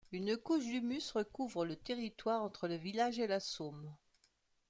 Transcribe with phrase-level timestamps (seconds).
[0.11, 3.95] Une couche d'humus recouvre le territoire entre le village et la Somme.